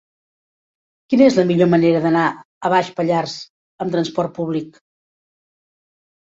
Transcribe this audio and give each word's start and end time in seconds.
Quina 1.13 1.27
és 1.31 1.37
la 1.39 1.45
millor 1.49 1.69
manera 1.73 1.99
d'anar 2.07 2.25
a 2.69 2.73
Baix 2.75 2.91
Pallars 3.03 3.37
amb 3.87 3.97
trasport 3.99 4.37
públic? 4.43 4.85